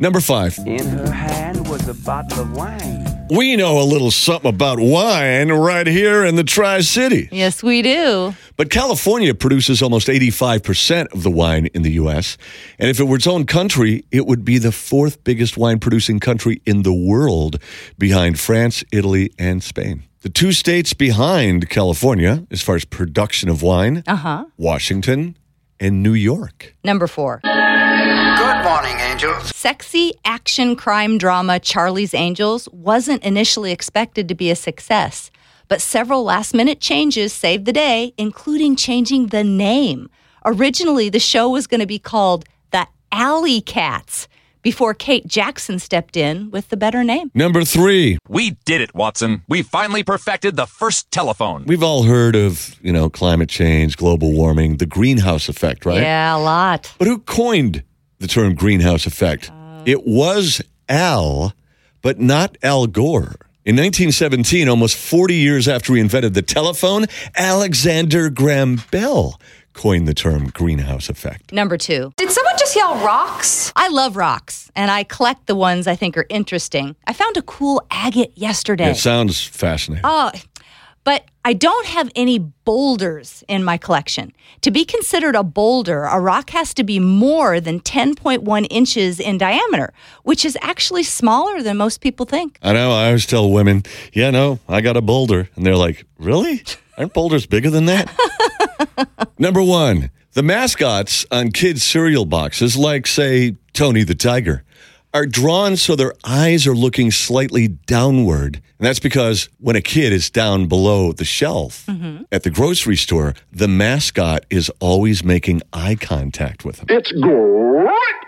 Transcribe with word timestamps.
Number 0.00 0.20
five. 0.20 0.58
In 0.66 0.86
her 0.88 1.10
hand 1.10 1.68
was 1.68 1.86
a 1.86 1.92
bottle 1.92 2.40
of 2.40 2.52
wine. 2.56 3.06
We 3.28 3.54
know 3.54 3.78
a 3.80 3.84
little 3.84 4.10
something 4.10 4.48
about 4.48 4.80
wine 4.80 5.52
right 5.52 5.86
here 5.86 6.24
in 6.24 6.36
the 6.36 6.42
Tri 6.42 6.80
City. 6.80 7.28
Yes, 7.30 7.62
we 7.62 7.82
do. 7.82 8.34
But 8.56 8.70
California 8.70 9.34
produces 9.34 9.82
almost 9.82 10.08
85% 10.08 11.12
of 11.12 11.22
the 11.22 11.30
wine 11.30 11.66
in 11.74 11.82
the 11.82 11.92
U.S. 11.92 12.38
And 12.78 12.88
if 12.88 12.98
it 12.98 13.04
were 13.04 13.16
its 13.16 13.26
own 13.26 13.44
country, 13.44 14.04
it 14.10 14.24
would 14.26 14.42
be 14.42 14.56
the 14.56 14.72
fourth 14.72 15.22
biggest 15.22 15.58
wine 15.58 15.78
producing 15.78 16.18
country 16.18 16.62
in 16.64 16.82
the 16.82 16.94
world 16.94 17.58
behind 17.98 18.40
France, 18.40 18.82
Italy, 18.90 19.30
and 19.38 19.62
Spain. 19.62 20.04
The 20.22 20.30
two 20.30 20.52
states 20.52 20.94
behind 20.94 21.68
California, 21.68 22.46
as 22.50 22.62
far 22.62 22.74
as 22.74 22.86
production 22.86 23.50
of 23.50 23.62
wine, 23.62 24.02
Uh 24.06 24.16
huh. 24.16 24.44
Washington 24.56 25.36
and 25.78 26.02
New 26.02 26.14
York. 26.14 26.74
Number 26.84 27.06
four. 27.06 27.40
Good 28.70 28.84
morning, 28.84 29.00
angels. 29.00 29.56
Sexy 29.56 30.12
action 30.24 30.76
crime 30.76 31.18
drama 31.18 31.58
Charlie's 31.58 32.14
Angels 32.14 32.68
wasn't 32.70 33.24
initially 33.24 33.72
expected 33.72 34.28
to 34.28 34.36
be 34.36 34.48
a 34.48 34.54
success, 34.54 35.32
but 35.66 35.80
several 35.80 36.22
last 36.22 36.54
minute 36.54 36.80
changes 36.80 37.32
saved 37.32 37.64
the 37.64 37.72
day, 37.72 38.14
including 38.16 38.76
changing 38.76 39.26
the 39.26 39.42
name. 39.42 40.08
Originally, 40.44 41.08
the 41.08 41.18
show 41.18 41.48
was 41.48 41.66
going 41.66 41.80
to 41.80 41.86
be 41.86 41.98
called 41.98 42.44
The 42.70 42.86
Alley 43.10 43.60
Cats 43.60 44.28
before 44.62 44.94
Kate 44.94 45.26
Jackson 45.26 45.80
stepped 45.80 46.16
in 46.16 46.52
with 46.52 46.68
the 46.68 46.76
better 46.76 47.02
name. 47.02 47.32
Number 47.34 47.64
three, 47.64 48.18
We 48.28 48.52
did 48.66 48.80
it, 48.80 48.94
Watson. 48.94 49.42
We 49.48 49.62
finally 49.62 50.04
perfected 50.04 50.54
the 50.54 50.66
first 50.66 51.10
telephone. 51.10 51.64
we've 51.66 51.82
all 51.82 52.04
heard 52.04 52.36
of, 52.36 52.76
you 52.80 52.92
know, 52.92 53.10
climate 53.10 53.48
change, 53.48 53.96
global 53.96 54.30
warming, 54.32 54.76
the 54.76 54.86
greenhouse 54.86 55.48
effect, 55.48 55.84
right? 55.84 56.02
Yeah, 56.02 56.36
a 56.36 56.38
lot. 56.38 56.94
But 56.98 57.08
who 57.08 57.18
coined 57.18 57.82
the 58.20 58.28
term 58.28 58.54
greenhouse 58.54 59.06
effect? 59.06 59.50
Oh. 59.52 59.82
it 59.86 60.06
was 60.06 60.62
Al, 60.88 61.52
but 62.02 62.20
not 62.20 62.56
Al 62.62 62.86
Gore. 62.86 63.34
In 63.64 63.76
1917, 63.76 64.68
almost 64.68 64.96
40 64.96 65.34
years 65.34 65.68
after 65.68 65.94
he 65.94 66.00
invented 66.00 66.34
the 66.34 66.42
telephone, 66.42 67.06
Alexander 67.36 68.30
Graham 68.30 68.80
Bell 68.90 69.38
coined 69.72 70.08
the 70.08 70.14
term 70.14 70.48
greenhouse 70.50 71.08
effect. 71.08 71.52
Number 71.52 71.76
two. 71.76 72.12
Did 72.16 72.30
someone 72.30 72.54
just 72.58 72.74
yell 72.74 72.96
rocks? 73.04 73.72
I 73.76 73.88
love 73.88 74.16
rocks, 74.16 74.70
and 74.74 74.90
I 74.90 75.04
collect 75.04 75.46
the 75.46 75.54
ones 75.54 75.86
I 75.86 75.94
think 75.94 76.16
are 76.16 76.26
interesting. 76.28 76.96
I 77.06 77.12
found 77.12 77.36
a 77.36 77.42
cool 77.42 77.82
agate 77.90 78.32
yesterday. 78.36 78.90
It 78.90 78.96
sounds 78.96 79.42
fascinating. 79.44 80.02
Oh, 80.04 80.30
but 80.32 80.46
I 81.42 81.54
don't 81.54 81.86
have 81.86 82.10
any 82.14 82.38
boulders 82.38 83.42
in 83.48 83.64
my 83.64 83.78
collection. 83.78 84.32
To 84.60 84.70
be 84.70 84.84
considered 84.84 85.34
a 85.34 85.42
boulder, 85.42 86.04
a 86.04 86.20
rock 86.20 86.50
has 86.50 86.74
to 86.74 86.84
be 86.84 86.98
more 86.98 87.60
than 87.60 87.80
10.1 87.80 88.66
inches 88.70 89.18
in 89.18 89.38
diameter, 89.38 89.94
which 90.22 90.44
is 90.44 90.58
actually 90.60 91.02
smaller 91.02 91.62
than 91.62 91.78
most 91.78 92.02
people 92.02 92.26
think. 92.26 92.58
I 92.62 92.74
know. 92.74 92.92
I 92.92 93.06
always 93.06 93.24
tell 93.24 93.50
women, 93.50 93.84
yeah, 94.12 94.30
no, 94.30 94.58
I 94.68 94.82
got 94.82 94.98
a 94.98 95.00
boulder. 95.00 95.48
And 95.56 95.64
they're 95.64 95.76
like, 95.76 96.04
really? 96.18 96.62
Aren't 96.98 97.14
boulders 97.14 97.46
bigger 97.46 97.70
than 97.70 97.86
that? 97.86 98.12
Number 99.38 99.62
one, 99.62 100.10
the 100.34 100.42
mascots 100.42 101.24
on 101.30 101.52
kids' 101.52 101.82
cereal 101.82 102.26
boxes, 102.26 102.76
like, 102.76 103.06
say, 103.06 103.56
Tony 103.72 104.02
the 104.02 104.14
Tiger, 104.14 104.62
are 105.12 105.26
drawn 105.26 105.76
so 105.76 105.96
their 105.96 106.14
eyes 106.24 106.66
are 106.66 106.74
looking 106.74 107.10
slightly 107.10 107.68
downward. 107.68 108.56
And 108.78 108.86
that's 108.86 109.00
because 109.00 109.48
when 109.58 109.76
a 109.76 109.82
kid 109.82 110.12
is 110.12 110.30
down 110.30 110.66
below 110.66 111.12
the 111.12 111.24
shelf 111.24 111.84
mm-hmm. 111.86 112.22
at 112.32 112.44
the 112.44 112.50
grocery 112.50 112.96
store, 112.96 113.34
the 113.52 113.68
mascot 113.68 114.46
is 114.50 114.70
always 114.80 115.24
making 115.24 115.62
eye 115.72 115.96
contact 115.96 116.64
with 116.64 116.76
them. 116.76 116.86
It's 116.88 117.12
great. 117.12 118.20